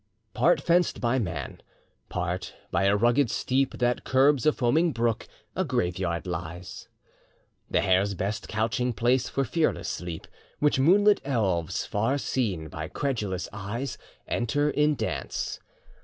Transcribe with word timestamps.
]Part 0.41 0.59
fenced 0.59 0.99
by 0.99 1.19
man, 1.19 1.61
part 2.09 2.55
by 2.71 2.85
a 2.85 2.95
rugged 2.97 3.29
steep 3.29 3.77
That 3.77 4.03
curbs 4.03 4.47
a 4.47 4.51
foaming 4.51 4.93
brook, 4.93 5.27
a 5.55 5.63
Grave 5.63 5.99
yard 5.99 6.25
lies; 6.25 6.87
The 7.69 7.81
hare's 7.81 8.15
best 8.15 8.47
couching 8.47 8.93
place 8.93 9.29
for 9.29 9.45
fearless 9.45 9.87
sleep; 9.89 10.25
Which 10.57 10.79
moonlit 10.79 11.21
elves, 11.23 11.85
far 11.85 12.17
seen 12.17 12.67
by 12.67 12.87
credulous 12.87 13.47
eyes, 13.53 13.99
Enter 14.27 14.71
in 14.71 14.95
dance. 14.95 15.59